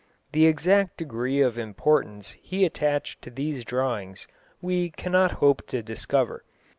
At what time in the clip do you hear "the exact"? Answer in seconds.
0.31-0.97